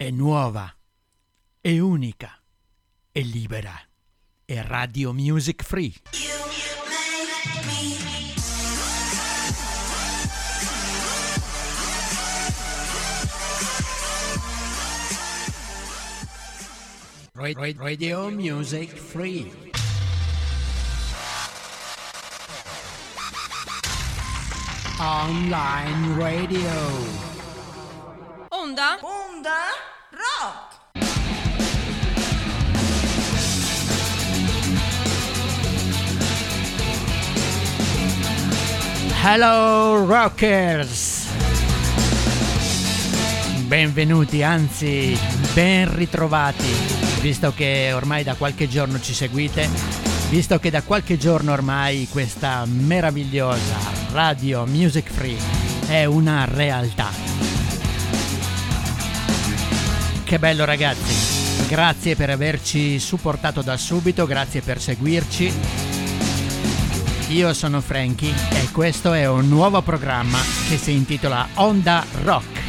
è 0.00 0.10
nuova, 0.10 0.72
è 1.60 1.76
unica, 1.80 2.40
è 3.10 3.18
libera, 3.18 3.74
è 4.44 4.62
Radio 4.62 5.12
Music 5.12 5.64
Free. 5.64 5.92
Radio 17.34 18.30
Music 18.30 18.94
Free. 18.94 19.50
Online 25.00 26.16
Radio. 26.16 27.26
Onda? 28.50 28.98
Onda 29.02 29.87
Hello 39.20 40.04
Rockers! 40.04 41.26
Benvenuti, 43.66 44.44
anzi 44.44 45.18
ben 45.52 45.92
ritrovati, 45.92 46.70
visto 47.20 47.52
che 47.52 47.90
ormai 47.92 48.22
da 48.22 48.34
qualche 48.34 48.68
giorno 48.68 49.00
ci 49.00 49.12
seguite, 49.12 49.68
visto 50.30 50.60
che 50.60 50.70
da 50.70 50.82
qualche 50.82 51.18
giorno 51.18 51.50
ormai 51.50 52.06
questa 52.08 52.64
meravigliosa 52.64 53.76
radio 54.12 54.64
Music 54.66 55.10
Free 55.10 55.36
è 55.88 56.04
una 56.04 56.44
realtà. 56.44 57.10
Che 60.22 60.38
bello 60.38 60.64
ragazzi, 60.64 61.66
grazie 61.66 62.14
per 62.14 62.30
averci 62.30 63.00
supportato 63.00 63.62
da 63.62 63.76
subito, 63.76 64.26
grazie 64.26 64.60
per 64.60 64.80
seguirci. 64.80 65.87
Io 67.28 67.52
sono 67.52 67.82
Frankie 67.82 68.34
e 68.52 68.70
questo 68.72 69.12
è 69.12 69.28
un 69.28 69.48
nuovo 69.48 69.82
programma 69.82 70.38
che 70.66 70.78
si 70.78 70.92
intitola 70.92 71.46
Onda 71.54 72.02
Rock. 72.22 72.60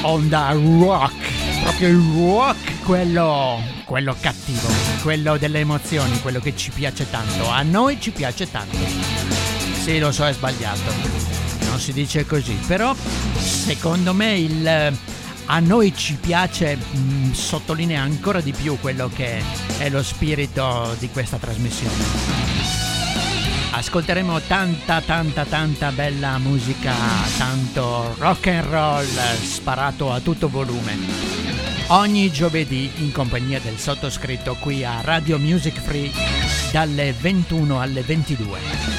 Onda 0.00 0.52
Rock, 0.52 1.60
proprio 1.62 1.88
il 1.88 2.02
rock, 2.16 2.82
quello, 2.84 3.62
quello 3.84 4.16
cattivo, 4.18 4.68
quello 5.02 5.36
delle 5.36 5.58
emozioni, 5.58 6.18
quello 6.22 6.40
che 6.40 6.56
ci 6.56 6.70
piace 6.70 7.10
tanto. 7.10 7.50
A 7.50 7.60
noi 7.60 8.00
ci 8.00 8.10
piace 8.10 8.50
tanto. 8.50 8.78
Sì, 9.82 9.98
lo 9.98 10.12
so, 10.12 10.26
è 10.26 10.32
sbagliato. 10.32 10.90
Non 11.68 11.78
si 11.78 11.92
dice 11.92 12.24
così, 12.24 12.54
però 12.66 12.96
secondo 13.38 14.14
me 14.14 14.38
il 14.38 14.96
a 15.46 15.58
noi 15.60 15.94
ci 15.94 16.14
piace 16.14 16.76
mh, 16.76 17.32
sottolinea 17.32 18.02
ancora 18.02 18.40
di 18.40 18.52
più 18.52 18.78
quello 18.80 19.10
che 19.12 19.42
è 19.78 19.88
lo 19.90 20.02
spirito 20.02 20.94
di 20.98 21.08
questa 21.10 21.36
trasmissione. 21.36 22.40
Ascolteremo 23.74 24.40
tanta 24.42 25.00
tanta 25.00 25.44
tanta 25.44 25.90
bella 25.92 26.38
musica, 26.38 26.92
tanto 27.38 28.14
rock 28.18 28.46
and 28.48 28.64
roll 28.64 29.06
sparato 29.42 30.12
a 30.12 30.20
tutto 30.20 30.48
volume. 30.48 30.96
Ogni 31.88 32.30
giovedì 32.30 32.90
in 32.98 33.12
compagnia 33.12 33.60
del 33.60 33.78
sottoscritto 33.78 34.56
qui 34.60 34.84
a 34.84 35.00
Radio 35.02 35.38
Music 35.38 35.80
Free 35.80 36.10
dalle 36.70 37.12
21 37.12 37.80
alle 37.80 38.02
22. 38.02 38.91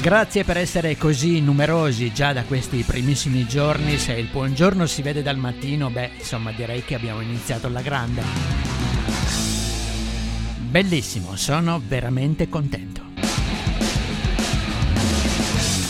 Grazie 0.00 0.44
per 0.44 0.56
essere 0.56 0.96
così 0.96 1.42
numerosi 1.42 2.10
già 2.10 2.32
da 2.32 2.44
questi 2.44 2.82
primissimi 2.84 3.46
giorni. 3.46 3.98
Se 3.98 4.14
il 4.14 4.28
buongiorno 4.32 4.86
si 4.86 5.02
vede 5.02 5.20
dal 5.20 5.36
mattino, 5.36 5.90
beh, 5.90 6.12
insomma, 6.16 6.52
direi 6.52 6.82
che 6.82 6.94
abbiamo 6.94 7.20
iniziato 7.20 7.66
alla 7.66 7.82
grande. 7.82 8.22
Bellissimo, 10.56 11.36
sono 11.36 11.82
veramente 11.86 12.48
contento. 12.48 13.02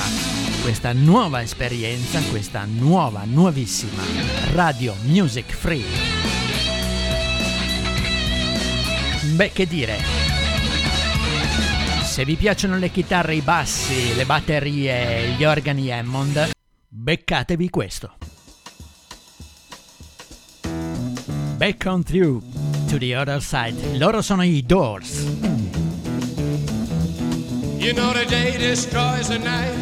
questa 0.62 0.94
nuova 0.94 1.42
esperienza, 1.42 2.22
questa 2.30 2.66
nuova, 2.66 3.24
nuovissima 3.26 4.04
Radio 4.52 4.96
Music 5.06 5.52
Free. 5.52 5.84
Beh, 9.36 9.52
che 9.52 9.66
dire, 9.66 9.98
se 12.04 12.24
vi 12.24 12.36
piacciono 12.36 12.78
le 12.78 12.90
chitarre, 12.90 13.34
i 13.34 13.42
bassi, 13.42 14.14
le 14.14 14.26
batterie, 14.26 15.32
gli 15.32 15.44
organi 15.44 15.92
Hammond, 15.92 16.52
beccatevi 16.88 17.70
questo. 17.72 18.16
Back 21.58 21.84
on 21.86 22.04
Through 22.04 22.53
to 22.94 23.00
the 23.00 23.16
Other 23.16 23.40
Side. 23.40 23.74
Loro 23.98 24.22
sono 24.22 24.44
i 24.44 24.62
Doors. 24.64 25.24
You 27.80 27.92
know 27.92 28.14
the 28.14 28.24
day 28.30 28.56
destroys 28.56 29.30
the 29.30 29.40
night, 29.40 29.74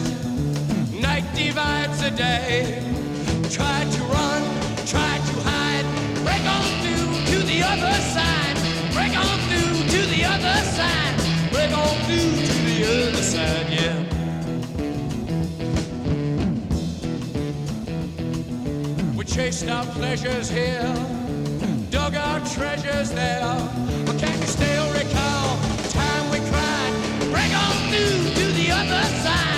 night 1.01 1.25
divides 1.33 1.99
the 2.01 2.11
day. 2.11 2.81
Try 3.49 3.83
to 3.83 4.03
run, 4.05 4.41
try 4.85 5.19
to 5.27 5.41
hide, 5.43 5.85
break 6.23 6.45
on 6.47 6.63
through 6.79 7.11
to 7.31 7.43
the 7.43 7.61
other 7.61 7.99
side, 8.15 8.57
break 8.93 9.13
on 9.17 9.39
through 9.49 9.83
to 9.89 10.05
the 10.07 10.23
other 10.23 10.61
side, 10.71 11.15
break 11.51 11.71
on 11.77 11.97
through 12.07 12.31
to 12.47 12.55
the 12.69 12.85
other 12.87 13.23
side, 13.23 13.67
yeah. 13.69 14.07
We 19.17 19.25
chased 19.25 19.67
our 19.67 19.85
pleasures 19.85 20.49
here 20.49 21.20
treasures 22.53 23.11
there. 23.11 23.41
But 24.05 24.17
can 24.19 24.37
you 24.39 24.47
still 24.47 24.91
recall 24.91 25.55
the 25.83 25.89
time 25.89 26.31
we 26.31 26.39
cried? 26.49 26.93
Break 27.31 27.53
on 27.53 27.75
through 27.89 28.33
to 28.35 28.51
the 28.53 28.71
other 28.71 29.03
side. 29.23 29.50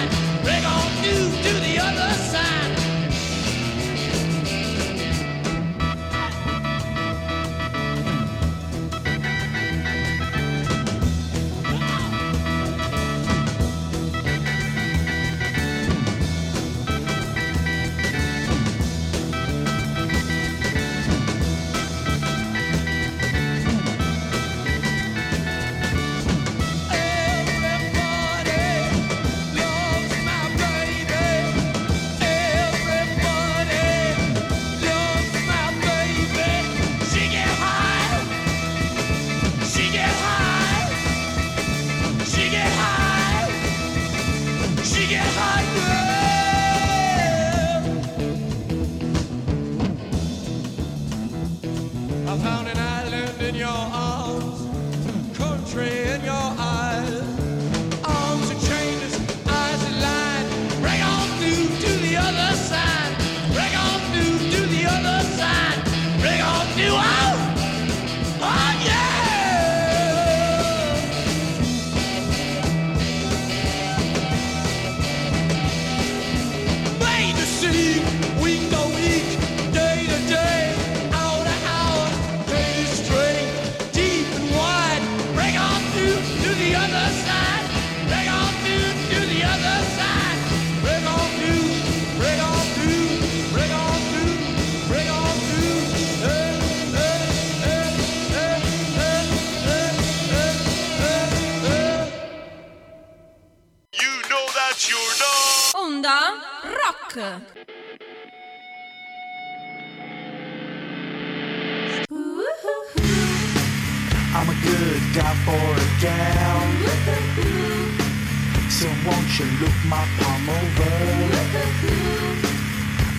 my 119.94 120.06
palm 120.18 120.50
over. 120.50 120.94
Look 121.34 121.54
at 121.63 121.74
you. 121.86 122.01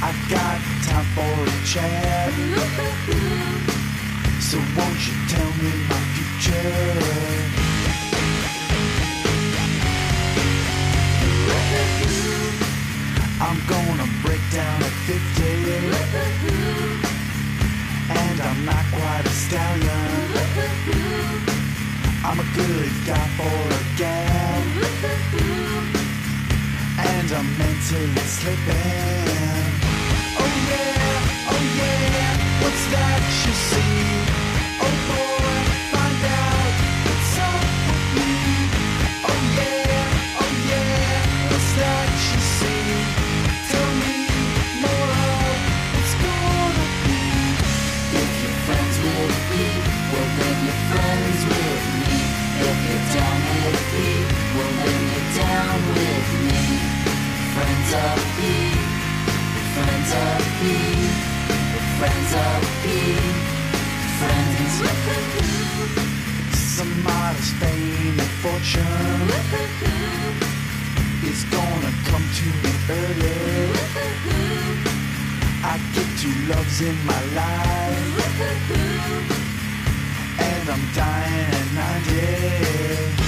I've 0.07 0.23
got 0.35 0.59
time 0.87 1.09
for 1.15 1.35
a 1.47 1.57
chat. 1.73 2.33
Look 2.57 2.77
at. 2.87 2.95
So 4.49 4.59
won't 4.77 5.01
you 5.07 5.17
tell 5.33 5.53
me 5.63 5.84
take. 28.45 28.84
friends 62.05 62.33
of 62.35 62.61
Eve, 62.85 63.41
friends. 64.21 64.75
Some 66.77 66.93
modest 67.03 67.53
fame 67.61 68.21
and 68.25 68.33
fortune 68.45 69.29
is 71.31 71.41
gonna 71.57 71.93
come 72.11 72.27
to 72.41 72.47
me 72.63 72.73
early. 73.01 73.41
I 75.73 75.75
get 75.95 76.09
two 76.21 76.37
loves 76.53 76.81
in 76.83 76.97
my 77.07 77.23
life. 77.41 78.25
And 80.49 80.65
I'm 80.75 80.85
dying 80.95 81.51
at 81.61 81.69
90 83.19 83.24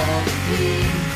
sorrir 0.00 1.09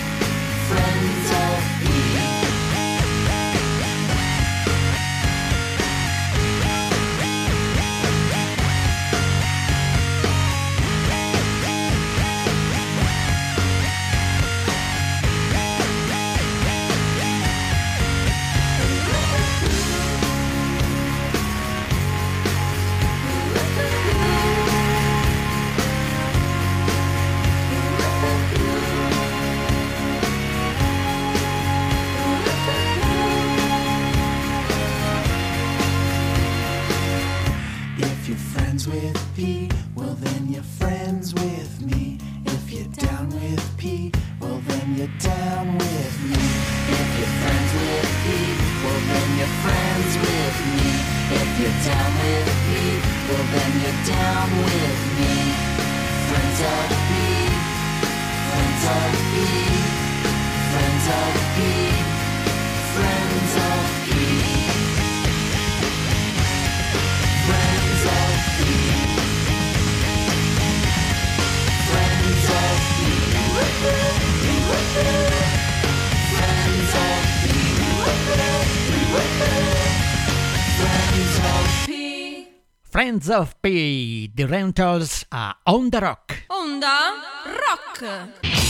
Friends 83.04 83.28
of 83.28 83.60
P. 83.60 84.30
The 84.34 84.46
rentals 84.46 85.26
are 85.30 85.56
on 85.66 85.90
the 85.90 86.00
rock. 86.00 86.38
On 86.48 86.80
the 86.80 87.20
rock. 87.60 88.63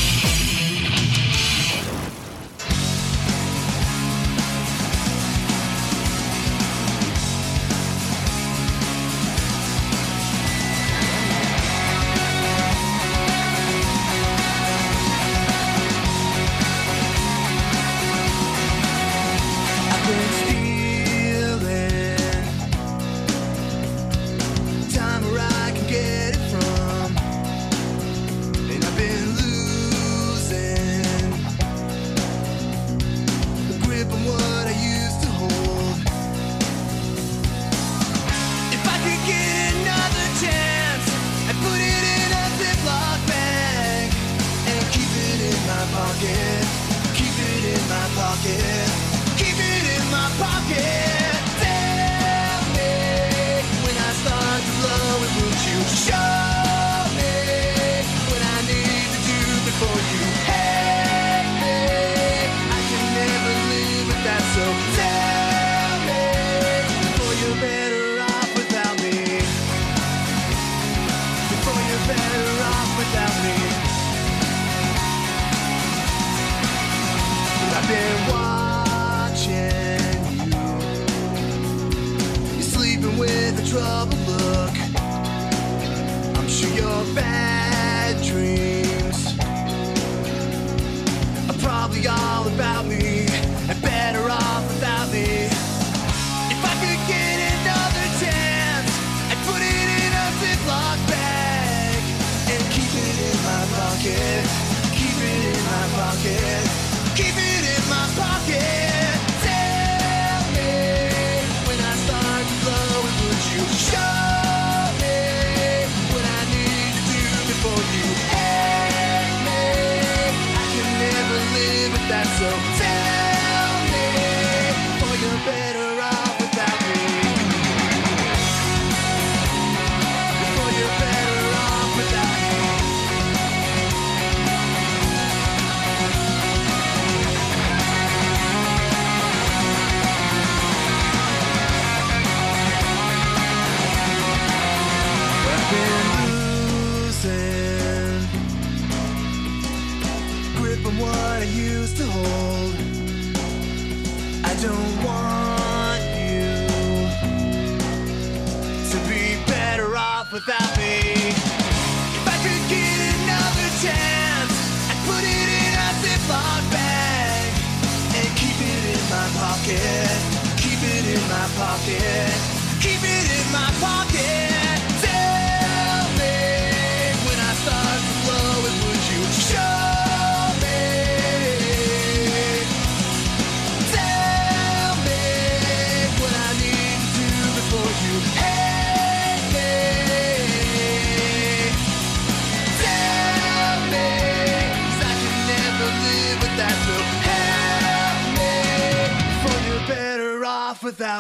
pocket, 46.25 46.67
keep 47.15 47.39
it 47.39 47.65
in 47.65 47.89
my 47.89 48.09
pocket. 48.15 48.74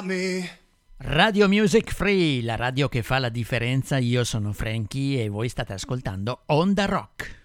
Me. 0.04 0.58
Radio 0.96 1.48
Music 1.48 1.92
Free, 1.92 2.42
la 2.42 2.56
radio 2.56 2.88
che 2.88 3.02
fa 3.02 3.18
la 3.18 3.28
differenza. 3.28 3.98
Io 3.98 4.24
sono 4.24 4.52
Frankie 4.52 5.24
e 5.24 5.28
voi 5.28 5.48
state 5.48 5.72
ascoltando 5.72 6.42
Onda 6.46 6.84
Rock. 6.84 7.42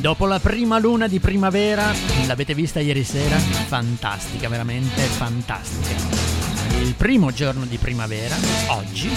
Dopo 0.00 0.26
la 0.26 0.38
prima 0.38 0.78
luna 0.78 1.06
di 1.06 1.20
primavera, 1.20 1.92
l'avete 2.26 2.54
vista 2.54 2.80
ieri 2.80 3.04
sera? 3.04 3.36
Fantastica, 3.38 4.48
veramente 4.48 5.02
fantastica. 5.02 6.78
Il 6.80 6.94
primo 6.94 7.32
giorno 7.32 7.66
di 7.66 7.76
primavera, 7.76 8.34
oggi, 8.68 9.10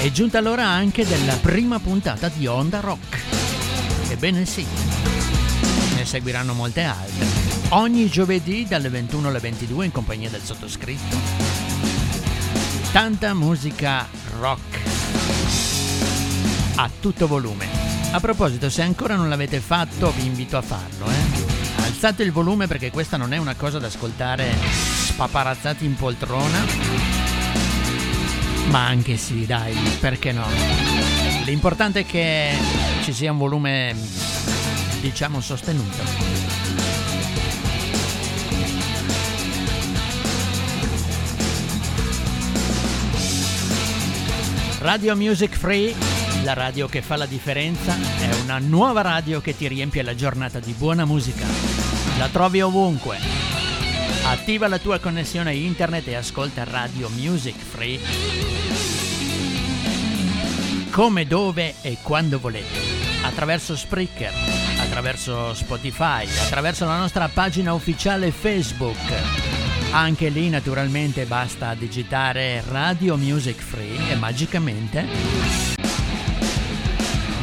è 0.00 0.10
giunta 0.10 0.40
l'ora 0.40 0.66
anche 0.66 1.06
della 1.06 1.34
prima 1.34 1.78
puntata 1.78 2.28
di 2.28 2.46
Onda 2.46 2.80
Rock. 2.80 3.20
Ebbene 4.10 4.46
sì, 4.46 4.66
ne 5.94 6.04
seguiranno 6.04 6.54
molte 6.54 6.82
altre. 6.82 7.31
Ogni 7.74 8.06
giovedì 8.10 8.66
dalle 8.66 8.90
21 8.90 9.28
alle 9.28 9.38
22 9.38 9.86
in 9.86 9.92
compagnia 9.92 10.28
del 10.28 10.42
sottoscritto. 10.42 11.16
Tanta 12.92 13.32
musica 13.32 14.06
rock 14.38 14.78
a 16.74 16.90
tutto 17.00 17.26
volume. 17.26 17.66
A 18.10 18.20
proposito, 18.20 18.68
se 18.68 18.82
ancora 18.82 19.16
non 19.16 19.30
l'avete 19.30 19.60
fatto, 19.60 20.10
vi 20.10 20.26
invito 20.26 20.58
a 20.58 20.60
farlo, 20.60 21.06
eh. 21.06 21.82
Alzate 21.84 22.22
il 22.22 22.30
volume 22.30 22.66
perché 22.66 22.90
questa 22.90 23.16
non 23.16 23.32
è 23.32 23.38
una 23.38 23.54
cosa 23.54 23.78
da 23.78 23.86
ascoltare 23.86 24.52
spaparazzati 25.06 25.86
in 25.86 25.96
poltrona. 25.96 26.66
Ma 28.68 28.86
anche 28.86 29.16
sì, 29.16 29.46
dai, 29.46 29.74
perché 29.98 30.32
no? 30.32 30.44
L'importante 31.46 32.00
è 32.00 32.06
che 32.06 32.50
ci 33.02 33.14
sia 33.14 33.32
un 33.32 33.38
volume, 33.38 33.96
diciamo, 35.00 35.40
sostenuto. 35.40 36.31
Radio 44.82 45.14
Music 45.14 45.56
Free, 45.56 45.94
la 46.42 46.54
radio 46.54 46.88
che 46.88 47.02
fa 47.02 47.16
la 47.16 47.26
differenza, 47.26 47.96
è 48.18 48.34
una 48.42 48.58
nuova 48.58 49.00
radio 49.00 49.40
che 49.40 49.56
ti 49.56 49.68
riempie 49.68 50.02
la 50.02 50.16
giornata 50.16 50.58
di 50.58 50.72
buona 50.72 51.04
musica. 51.04 51.46
La 52.18 52.28
trovi 52.28 52.60
ovunque. 52.60 53.16
Attiva 54.24 54.66
la 54.66 54.78
tua 54.78 54.98
connessione 54.98 55.54
internet 55.54 56.08
e 56.08 56.16
ascolta 56.16 56.64
Radio 56.64 57.08
Music 57.10 57.54
Free 57.56 58.00
come, 60.90 61.28
dove 61.28 61.76
e 61.80 61.98
quando 62.02 62.40
volete. 62.40 62.76
Attraverso 63.22 63.76
Spreaker, 63.76 64.32
attraverso 64.80 65.54
Spotify, 65.54 66.26
attraverso 66.40 66.84
la 66.86 66.98
nostra 66.98 67.28
pagina 67.28 67.72
ufficiale 67.72 68.32
Facebook. 68.32 69.51
Anche 69.94 70.30
lì 70.30 70.48
naturalmente 70.48 71.26
basta 71.26 71.74
digitare 71.74 72.62
Radio 72.66 73.18
Music 73.18 73.60
Free 73.60 74.10
e 74.10 74.14
magicamente 74.14 75.04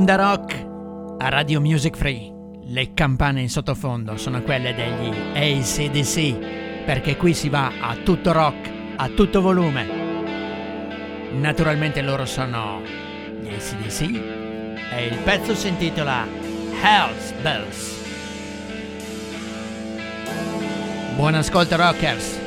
Onda 0.08 0.22
Rock, 0.22 0.66
a 1.18 1.28
Radio 1.30 1.60
Music 1.60 1.96
Free, 1.96 2.32
le 2.66 2.94
campane 2.94 3.40
in 3.40 3.50
sottofondo 3.50 4.16
sono 4.16 4.40
quelle 4.40 4.72
degli 4.72 5.12
ACDC, 5.34 6.84
perché 6.84 7.16
qui 7.16 7.34
si 7.34 7.48
va 7.48 7.72
a 7.80 7.96
tutto 8.04 8.30
rock, 8.30 8.70
a 8.94 9.08
tutto 9.08 9.40
volume. 9.40 9.84
Naturalmente 11.32 12.02
loro 12.02 12.24
sono 12.24 12.80
gli 13.42 13.48
ACDC 13.48 14.00
e 14.92 15.06
il 15.06 15.18
pezzo 15.24 15.56
si 15.56 15.66
intitola 15.66 16.24
Hell's 16.80 17.32
Bells. 17.42 17.94
Buon 21.16 21.34
ascolto 21.34 21.74
rockers! 21.74 22.45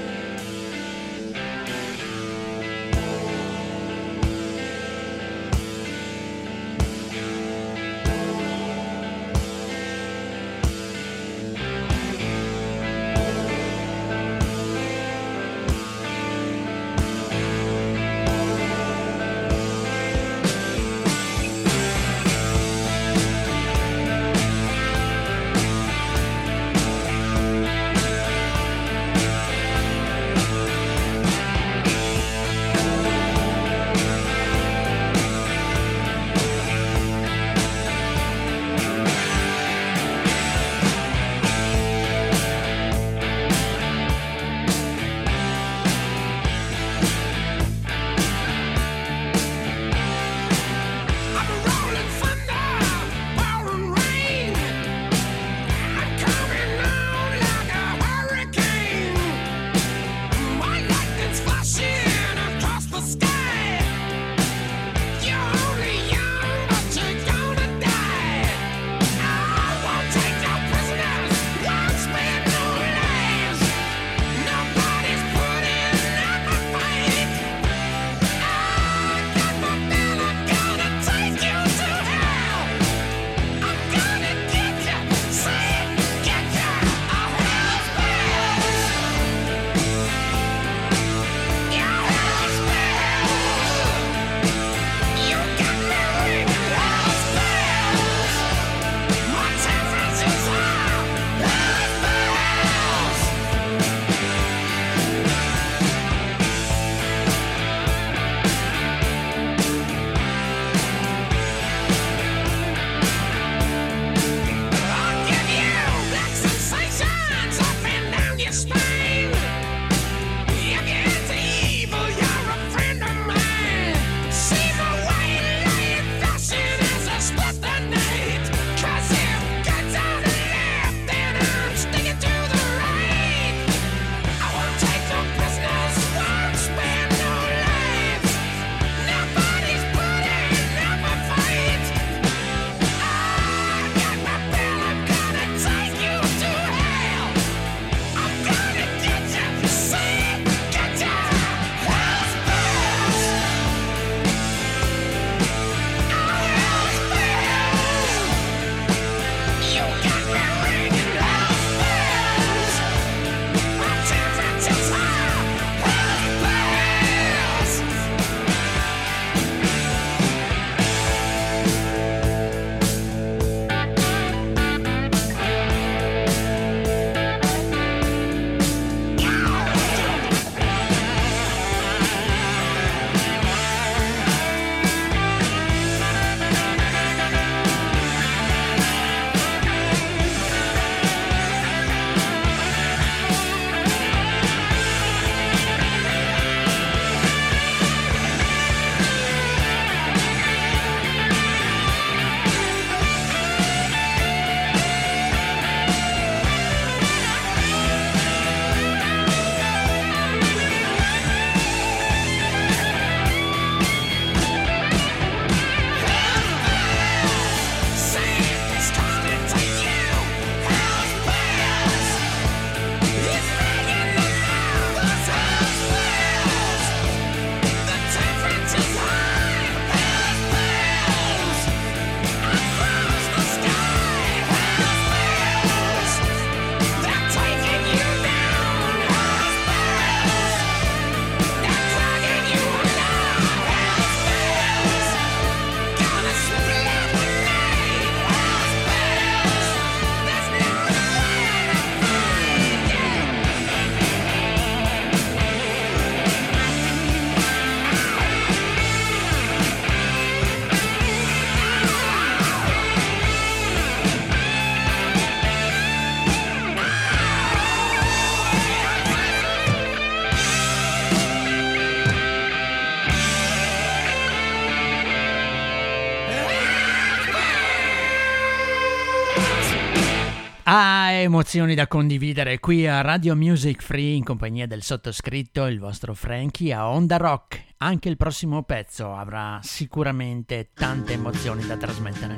Emozioni 281.49 281.73
da 281.73 281.87
condividere 281.87 282.59
qui 282.59 282.85
a 282.85 283.01
Radio 283.01 283.35
Music 283.35 283.81
Free 283.81 284.13
in 284.13 284.23
compagnia 284.23 284.67
del 284.67 284.83
sottoscritto, 284.83 285.65
il 285.65 285.79
vostro 285.79 286.13
Frankie 286.13 286.71
a 286.71 286.87
Onda 286.87 287.17
Rock. 287.17 287.63
Anche 287.77 288.07
il 288.07 288.17
prossimo 288.17 288.61
pezzo 288.61 289.15
avrà 289.15 289.59
sicuramente 289.63 290.69
tante 290.75 291.13
emozioni 291.13 291.65
da 291.65 291.75
trasmettere. 291.75 292.37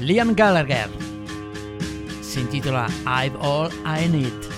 Liam 0.00 0.34
Gallagher 0.34 0.90
si 2.20 2.40
intitola 2.40 2.86
I've 3.06 3.38
All 3.40 3.72
I 3.86 4.08
Need. 4.10 4.53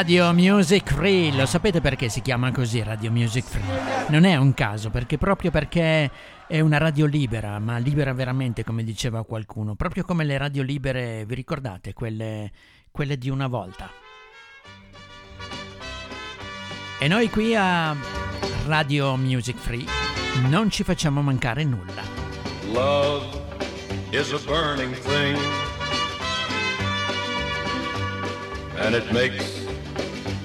Radio 0.00 0.32
Music 0.32 0.94
Free, 0.94 1.30
lo 1.30 1.44
sapete 1.44 1.82
perché 1.82 2.08
si 2.08 2.22
chiama 2.22 2.50
così 2.52 2.82
Radio 2.82 3.10
Music 3.10 3.44
Free? 3.44 4.08
Non 4.08 4.24
è 4.24 4.34
un 4.34 4.54
caso, 4.54 4.88
perché 4.88 5.18
proprio 5.18 5.50
perché 5.50 6.10
è 6.46 6.58
una 6.60 6.78
radio 6.78 7.04
libera, 7.04 7.58
ma 7.58 7.76
libera 7.76 8.14
veramente, 8.14 8.64
come 8.64 8.82
diceva 8.82 9.22
qualcuno, 9.26 9.74
proprio 9.74 10.02
come 10.02 10.24
le 10.24 10.38
radio 10.38 10.62
libere, 10.62 11.26
vi 11.26 11.34
ricordate, 11.34 11.92
quelle, 11.92 12.50
quelle 12.90 13.18
di 13.18 13.28
una 13.28 13.46
volta. 13.46 13.90
E 16.98 17.06
noi 17.06 17.28
qui 17.28 17.54
a 17.54 17.94
Radio 18.68 19.16
Music 19.16 19.58
Free 19.58 19.84
non 20.48 20.70
ci 20.70 20.82
facciamo 20.82 21.20
mancare 21.20 21.62
nulla. 21.62 22.02
Love 22.72 23.26
is 24.12 24.32
a 24.32 24.38
burning 24.46 24.94
thing, 24.94 25.36
and 28.78 28.94
it 28.94 29.10
makes 29.12 29.59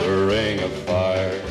the 0.00 0.26
ring 0.26 0.60
of 0.60 0.72
fire. 0.84 1.42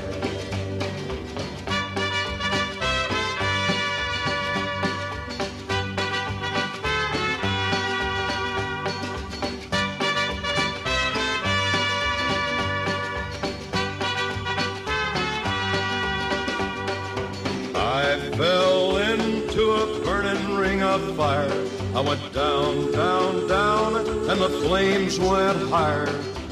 I 17.76 18.20
fell 18.36 18.98
into 18.98 19.72
a 19.72 20.04
burning 20.04 20.56
ring 20.58 20.82
of 20.82 21.16
fire. 21.16 21.52
I 21.96 22.02
went 22.02 22.34
down, 22.34 22.92
down, 22.92 23.48
down, 23.48 23.96
and 24.30 24.40
the 24.42 24.50
flames 24.64 25.20
went 25.20 25.70
higher. 25.70 26.29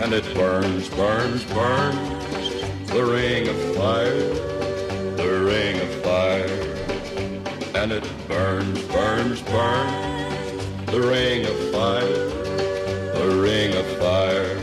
And 0.00 0.14
it 0.14 0.24
burns, 0.34 0.88
burns, 0.88 1.44
burns. 1.44 2.90
The 2.90 3.04
ring 3.04 3.46
of 3.48 3.56
fire, 3.76 4.18
the 5.14 5.44
ring 5.44 5.78
of 5.78 5.90
fire. 6.02 6.48
And 7.74 7.92
it 7.92 8.08
burns, 8.26 8.82
burns, 8.84 9.42
burns. 9.42 10.86
The 10.86 11.00
ring 11.00 11.44
of 11.44 11.56
fire, 11.70 12.28
the 13.18 13.40
ring 13.40 13.74
of 13.74 13.86
fire. 13.86 14.60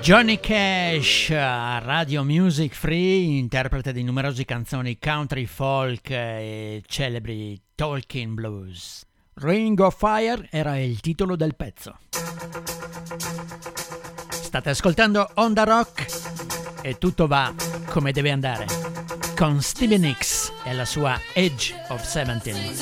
Johnny 0.00 0.38
Cash, 0.38 1.30
Radio 1.30 2.22
Music 2.22 2.72
Free, 2.72 3.38
interprete 3.38 3.92
di 3.92 4.02
numerose 4.02 4.44
canzoni 4.44 4.96
country, 4.98 5.44
folk 5.44 6.08
e 6.10 6.82
celebri 6.86 7.60
talking 7.74 8.34
blues. 8.34 9.07
Ring 9.40 9.78
of 9.78 9.96
Fire 9.96 10.48
era 10.50 10.78
il 10.78 10.98
titolo 11.00 11.36
del 11.36 11.54
pezzo. 11.54 11.96
State 14.28 14.70
ascoltando 14.70 15.30
Onda 15.34 15.62
Rock 15.62 16.06
e 16.82 16.98
tutto 16.98 17.26
va 17.28 17.54
come 17.88 18.10
deve 18.10 18.32
andare. 18.32 18.66
Con 19.36 19.62
Stevie 19.62 19.98
Nicks 19.98 20.52
e 20.64 20.74
la 20.74 20.84
sua 20.84 21.20
Edge 21.34 21.72
of 21.88 22.02
Seventeen. 22.04 22.74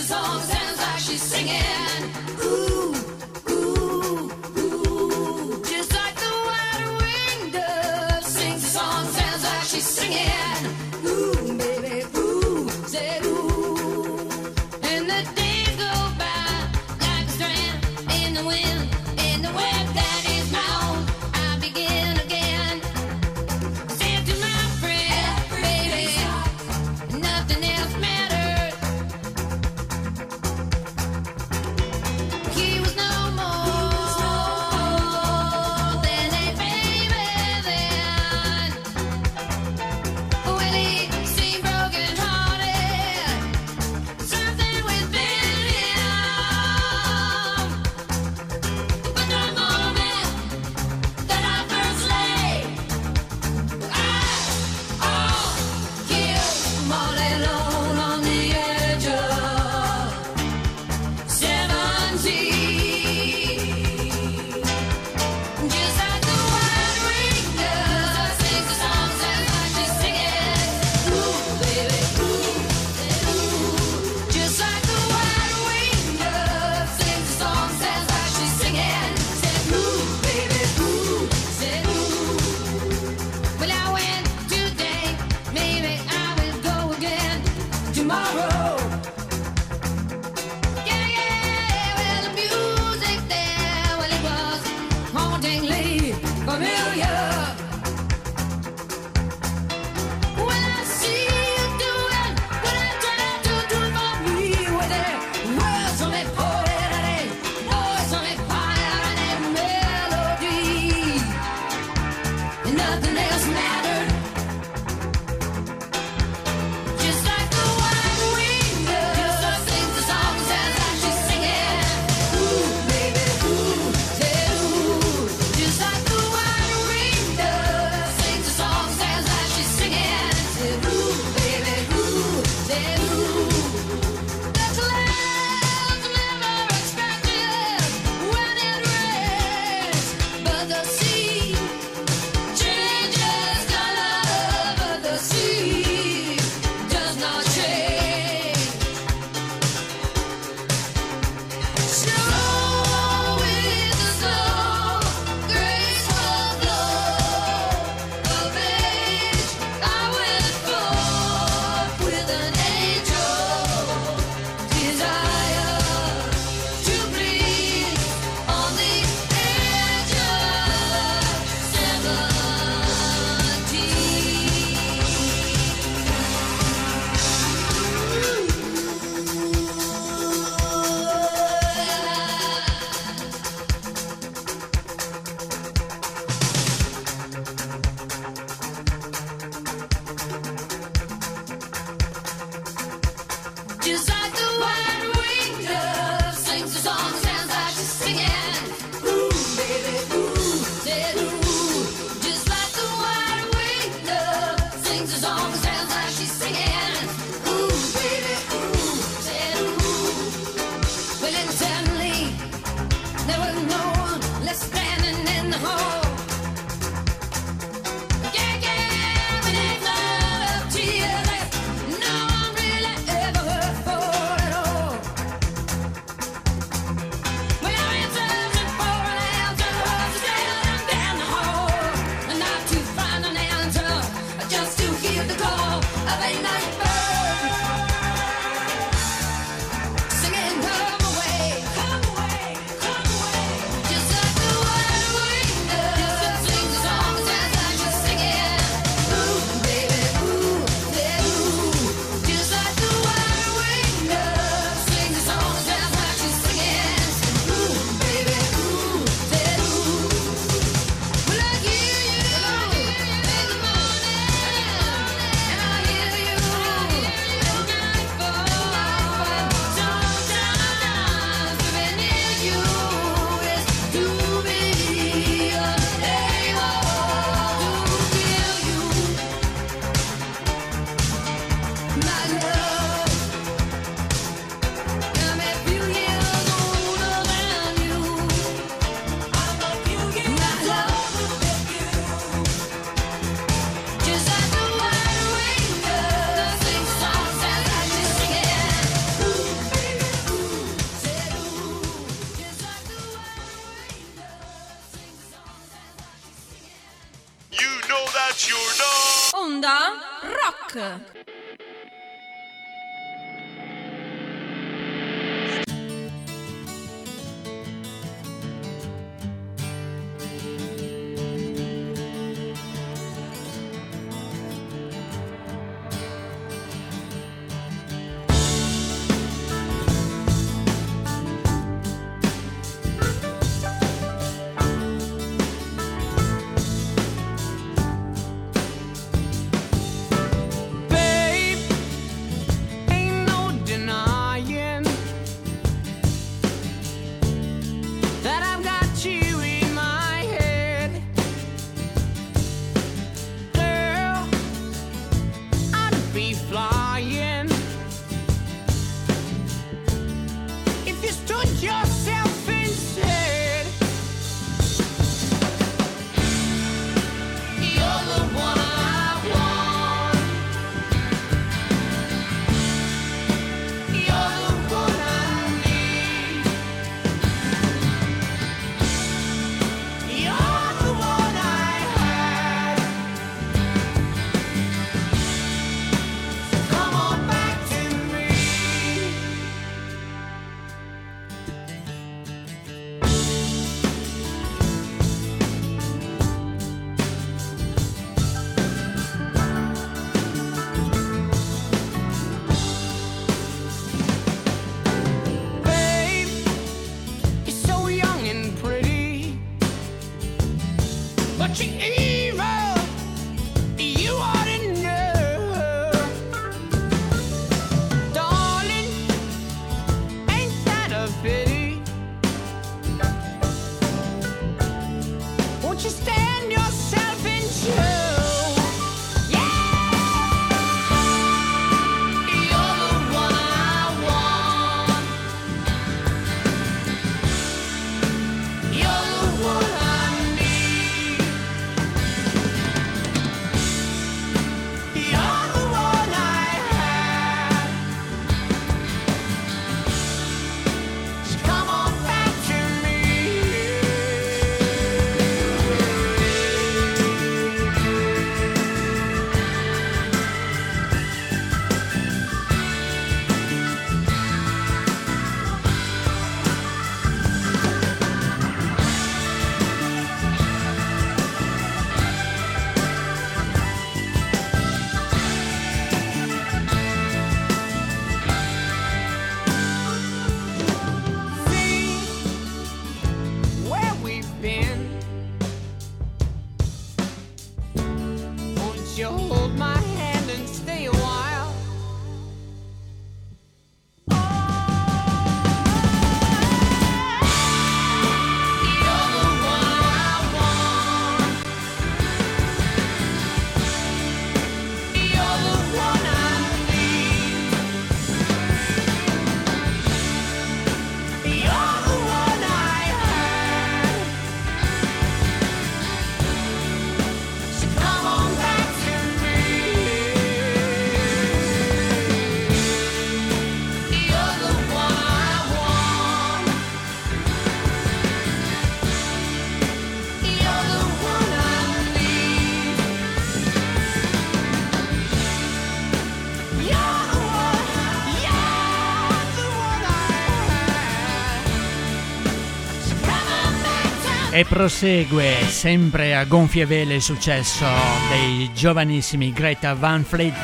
prosegue 544.56 545.36
sempre 545.50 546.16
a 546.16 546.24
gonfie 546.24 546.64
vele 546.64 546.94
il 546.94 547.02
successo 547.02 547.66
dei 548.08 548.50
giovanissimi 548.54 549.30
Greta 549.30 549.74
Van 549.74 550.02
Fleet. 550.02 550.34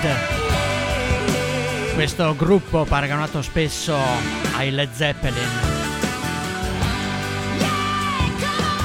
Questo 1.94 2.36
gruppo 2.36 2.84
paragonato 2.84 3.40
spesso 3.40 3.96
ai 4.56 4.70
Led 4.70 4.92
Zeppelin. 4.92 5.48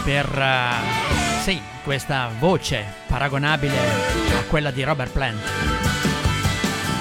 Per 0.05 0.30
uh, 0.38 1.41
sì, 1.43 1.59
questa 1.84 2.30
voce 2.39 2.86
paragonabile 3.07 3.78
a 3.78 4.43
quella 4.47 4.71
di 4.71 4.82
Robert 4.82 5.11
Plant. 5.11 5.41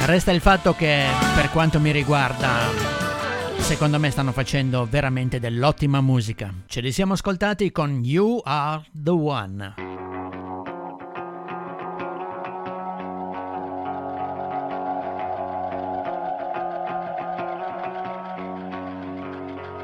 Resta 0.05 0.33
il 0.33 0.41
fatto 0.41 0.75
che 0.75 1.05
per 1.37 1.51
quanto 1.51 1.79
mi 1.79 1.93
riguarda 1.93 2.96
Secondo 3.67 3.99
me 3.99 4.13
stanno 4.13 4.31
facendo 4.31 4.87
veramente 4.89 5.41
dell'ottima 5.41 6.01
musica. 6.01 6.55
Ce 6.67 6.81
li 6.81 6.93
siamo 6.93 7.15
ascoltati 7.15 7.73
con 7.73 8.05
You 8.05 8.41
Are 8.45 8.85
the 8.93 9.11
One. 9.11 9.75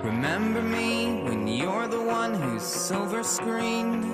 Remember 0.04 0.62
me 0.62 1.20
when 1.24 1.48
you're 1.48 1.88
the 1.88 1.96
one 1.96 2.34
who's 2.34 2.62
silver 2.62 3.24
screened. 3.24 4.04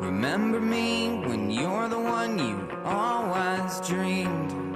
Remember 0.00 0.60
me 0.60 1.22
when 1.26 1.50
you're 1.50 1.88
the 1.88 2.00
one 2.00 2.38
you 2.38 2.66
always 2.86 3.78
dreamed. 3.86 4.69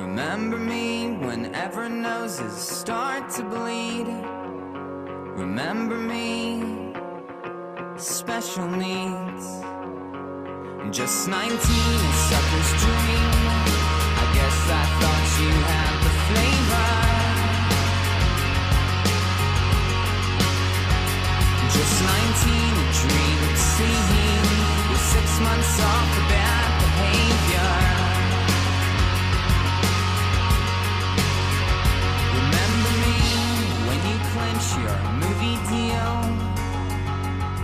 Remember 0.00 0.56
me 0.56 1.10
whenever 1.26 1.86
noses 1.90 2.54
start 2.54 3.28
to 3.36 3.42
bleed. 3.44 4.08
Remember 5.36 5.98
me, 5.98 6.94
special 7.98 8.66
needs. 8.66 9.44
Just 10.90 11.28
19, 11.28 11.36
a 11.36 12.12
sucker's 12.28 12.70
dream. 12.82 13.30
I 14.22 14.26
guess 14.36 14.58
I 14.80 14.84
thought 14.98 15.26
you 15.42 15.52
had 15.70 15.94
the 16.06 16.12
flavor. 16.28 16.90
Just 21.76 21.96
19, 22.08 22.72
a 22.72 22.88
dream 23.00 23.38
it 23.50 23.58
seemed. 23.76 24.90
With 24.90 25.04
six 25.14 25.28
months 25.40 25.74
off 25.90 26.08
the 26.16 26.24
bad 26.32 26.70
behavior. 26.80 27.89
Clinch 34.60 34.84
your 34.84 34.98
movie 35.12 35.58
deal. 35.68 36.12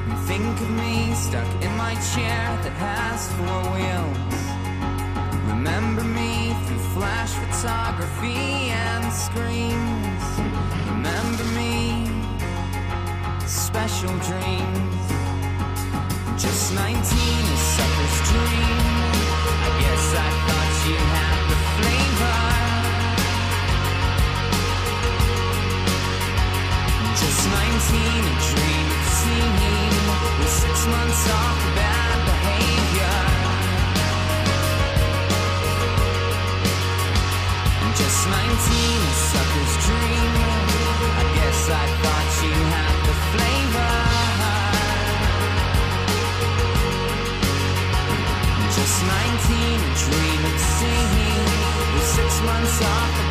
And 0.09 0.19
think 0.27 0.61
of 0.61 0.71
me 0.71 1.15
stuck 1.15 1.49
in 1.63 1.77
my 1.77 1.95
chair 2.13 2.45
that 2.63 2.77
has 2.87 3.33
four 3.37 3.63
wheels. 3.75 4.43
Remember 5.49 6.05
me 6.05 6.55
through 6.65 6.85
flash 6.95 7.33
photography 7.33 8.71
and 8.71 9.13
screens. 9.13 10.25
Remember 10.89 11.45
me, 11.59 12.07
special 13.47 14.15
dreams. 14.29 15.07
Just 16.41 16.75
19, 16.75 16.87
a 16.87 17.59
sucker's 17.75 18.19
dream. 18.31 18.79
I 19.65 19.71
guess 19.83 20.07
I 20.15 20.31
thought 20.47 20.75
you 20.89 20.97
had 21.17 21.39
the 21.51 21.59
flavor. 21.77 22.56
Just 27.77 27.93
19, 27.93 28.01
a 28.01 28.35
dream 28.49 28.89
of 28.89 29.05
seeing 29.21 29.53
with 30.41 30.49
six 30.49 30.87
months 30.87 31.29
off 31.29 31.57
the 31.61 31.73
bad 31.77 32.19
behavior. 32.25 33.21
Just 38.01 38.21
19, 38.33 38.33
a 38.33 39.15
sucker's 39.29 39.75
dream. 39.85 40.33
I 41.21 41.25
guess 41.37 41.61
I 41.69 41.85
thought 42.01 42.31
you 42.41 42.55
had 42.73 42.97
the 43.09 43.17
flavor. 43.37 43.93
Just 48.73 48.97
19, 49.05 49.85
a 49.85 49.93
dream 50.01 50.41
of 50.49 50.57
with 51.93 52.09
six 52.09 52.41
months 52.41 52.81
off 52.81 53.26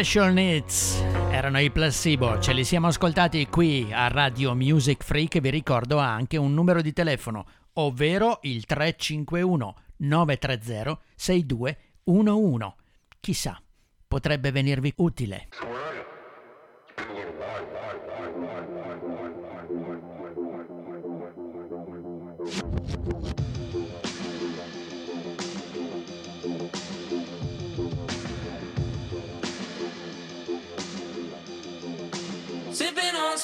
Special 0.00 0.32
Needs 0.32 1.04
erano 1.30 1.60
i 1.60 1.70
placebo, 1.70 2.38
ce 2.40 2.54
li 2.54 2.64
siamo 2.64 2.86
ascoltati 2.86 3.46
qui 3.48 3.92
a 3.92 4.08
Radio 4.08 4.54
Music 4.54 5.04
che 5.28 5.42
vi 5.42 5.50
ricordo 5.50 5.98
anche 5.98 6.38
un 6.38 6.54
numero 6.54 6.80
di 6.80 6.94
telefono, 6.94 7.44
ovvero 7.74 8.38
il 8.44 8.64
351 8.64 9.74
930 9.98 10.98
6211. 11.14 12.74
Chissà, 13.20 13.60
potrebbe 14.08 14.50
venirvi 14.50 14.90
utile. 14.96 15.48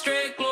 strict 0.07 0.46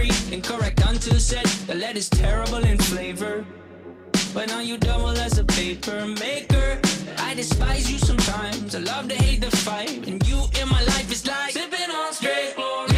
read 0.00 0.32
incorrect 0.32 0.80
until 0.86 1.18
said. 1.18 1.46
The 1.68 1.74
lead 1.74 1.96
is 1.96 2.08
terrible 2.08 2.62
in 2.64 2.78
flavor. 2.78 3.44
But 4.34 4.48
now 4.48 4.60
you 4.60 4.76
double 4.78 5.16
as 5.26 5.38
a 5.38 5.44
paper 5.44 6.06
maker. 6.06 6.80
I 7.18 7.34
despise 7.34 7.90
you 7.90 7.98
sometimes. 7.98 8.74
I 8.74 8.80
love 8.80 9.08
to 9.08 9.14
hate 9.14 9.40
the 9.40 9.54
fight. 9.68 10.06
And 10.08 10.26
you 10.28 10.38
in 10.60 10.68
my 10.68 10.82
life 10.92 11.10
is 11.12 11.26
like 11.26 11.52
sipping 11.52 11.90
on 11.90 12.12
straight 12.12 12.54
chlorine. 12.54 12.89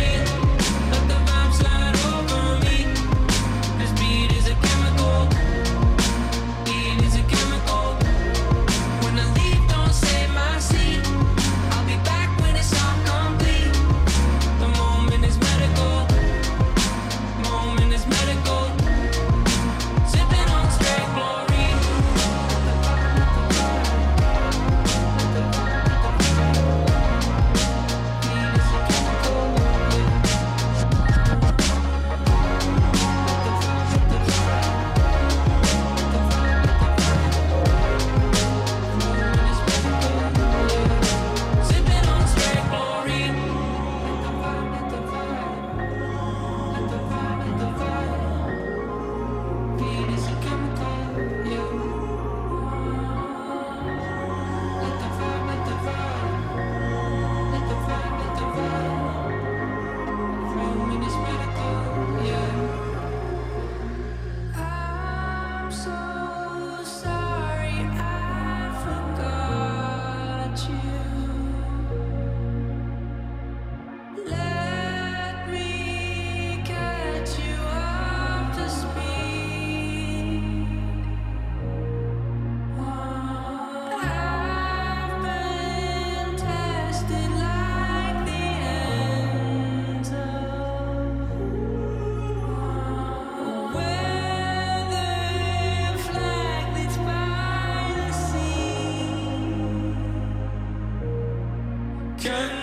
Can 102.22 102.61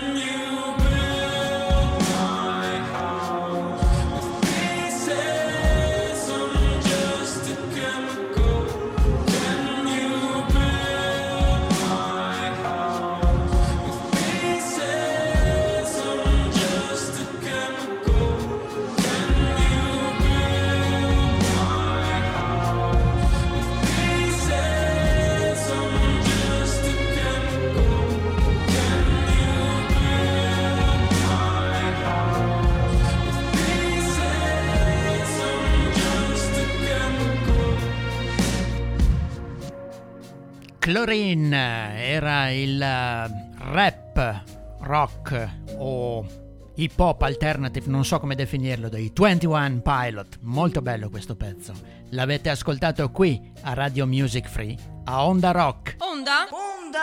Chlorine 40.89 42.03
era 42.03 42.49
il 42.49 42.81
eh, 42.81 43.51
rap, 43.59 44.43
rock 44.79 45.49
o 45.77 46.25
hip 46.73 46.97
hop 46.99 47.21
alternative, 47.21 47.87
non 47.91 48.03
so 48.03 48.19
come 48.19 48.33
definirlo, 48.33 48.89
dei 48.89 49.11
21 49.13 49.81
Pilot. 49.83 50.39
Molto 50.41 50.81
bello 50.81 51.11
questo 51.11 51.35
pezzo. 51.35 51.73
L'avete 52.09 52.49
ascoltato 52.49 53.11
qui 53.11 53.39
a 53.61 53.75
Radio 53.75 54.07
Music 54.07 54.47
Free, 54.47 54.75
a 55.03 55.27
Onda 55.27 55.51
Rock. 55.51 55.97
Onda? 55.99 56.47
Onda 56.49 56.99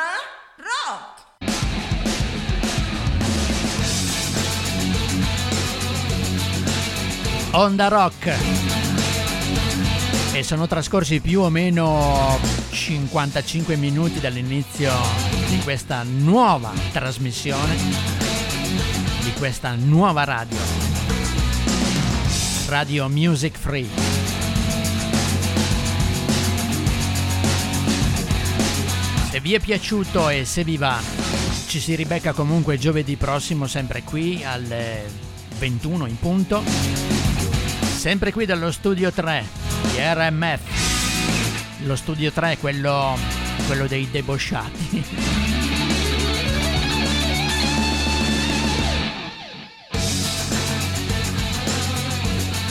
Rock. 0.56 1.24
Onda 7.52 7.86
Rock. 7.86 8.85
E 10.36 10.42
sono 10.42 10.66
trascorsi 10.66 11.20
più 11.20 11.40
o 11.40 11.48
meno 11.48 12.38
55 12.68 13.74
minuti 13.76 14.20
dall'inizio 14.20 14.92
di 15.48 15.58
questa 15.60 16.02
nuova 16.02 16.74
trasmissione, 16.92 17.74
di 19.22 19.32
questa 19.38 19.74
nuova 19.76 20.24
radio. 20.24 20.58
Radio 22.66 23.08
Music 23.08 23.56
Free. 23.56 23.88
Se 29.30 29.40
vi 29.40 29.54
è 29.54 29.58
piaciuto 29.58 30.28
e 30.28 30.44
se 30.44 30.64
vi 30.64 30.76
va, 30.76 31.00
ci 31.66 31.80
si 31.80 31.94
ribecca 31.94 32.34
comunque 32.34 32.76
giovedì 32.76 33.16
prossimo, 33.16 33.66
sempre 33.66 34.02
qui 34.02 34.44
alle 34.44 35.02
21 35.56 36.04
in 36.04 36.18
punto. 36.18 36.62
Sempre 37.96 38.32
qui 38.32 38.44
dallo 38.44 38.70
studio 38.70 39.10
3 39.10 39.65
di 39.65 39.65
RMF. 39.94 41.84
Lo 41.84 41.96
studio 41.96 42.32
3 42.32 42.58
quello, 42.58 43.16
quello 43.66 43.86
dei 43.86 44.08
debosciati. 44.10 45.04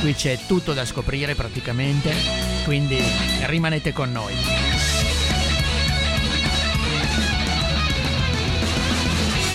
Qui 0.00 0.14
c'è 0.14 0.38
tutto 0.46 0.72
da 0.72 0.84
scoprire 0.84 1.34
praticamente, 1.34 2.14
quindi 2.64 3.02
rimanete 3.46 3.92
con 3.92 4.12
noi. 4.12 4.34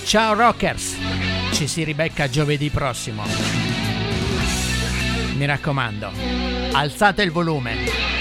Ciao 0.04 0.34
rockers, 0.34 0.98
ci 1.54 1.68
si 1.68 1.86
ribecca 1.86 2.30
giovedì 2.30 2.70
prossimo. 2.70 3.24
Mi 5.36 5.46
raccomando, 5.46 6.12
alzate 6.74 7.22
il 7.22 7.32
volume. 7.32 8.19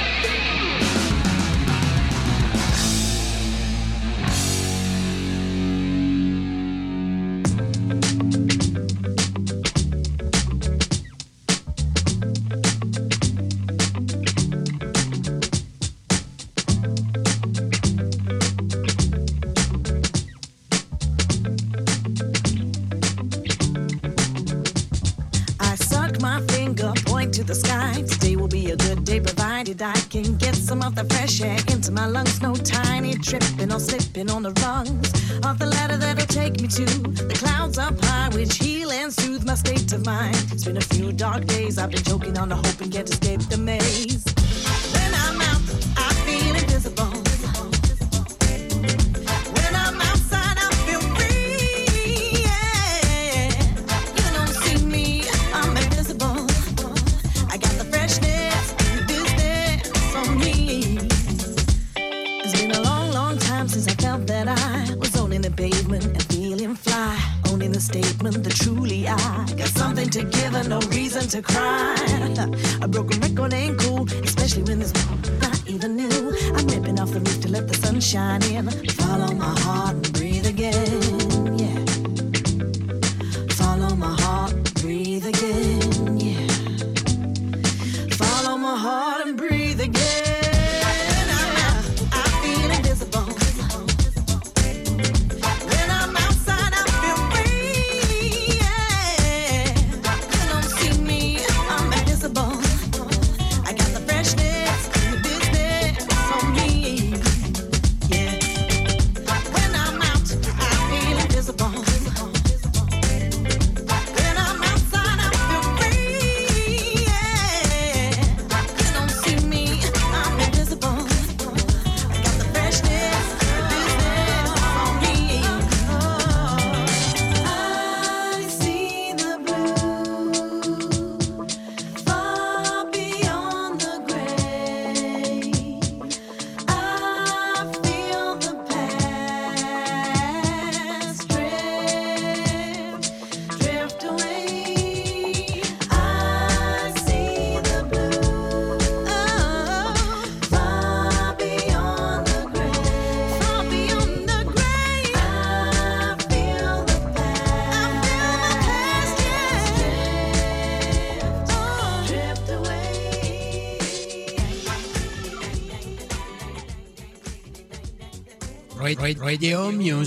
I've 41.79 41.91
been 41.91 42.03
choking 42.03 42.37
on 42.37 42.49
the 42.49 42.57
hope 42.57 42.81
and 42.81 42.91
get 42.91 43.08
understatement 67.79 68.43
that 68.43 68.57
truly 68.57 69.07
I 69.07 69.47
got 69.57 69.69
something 69.69 70.11
to 70.11 70.25
give 70.25 70.53
and 70.53 70.69
no 70.69 70.81
reason 70.91 71.29
to 71.29 71.41
cry. 71.41 71.95
a 72.83 72.89
broken 72.89 73.21
record 73.21 73.55
ain't 73.55 73.79
cool, 73.79 74.03
especially 74.25 74.65
when 74.65 74.81
there's 74.81 74.93
not 75.41 75.63
even 75.69 75.95
new. 75.95 76.37
I'm 76.57 76.67
ripping 76.67 76.99
off 76.99 77.13
the 77.13 77.21
roof 77.21 77.41
to 77.43 77.49
let 77.49 77.69
the 77.69 77.75
sun 77.75 78.01
shine 78.01 78.43
in. 78.43 78.69
Follow 78.99 79.33
my 79.33 79.55
heart 79.61 79.95
and 79.95 80.13
breathe 80.13 80.47
again. 80.47 81.08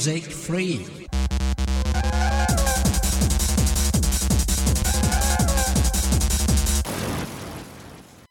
music 0.01 0.23
free. 0.23 0.90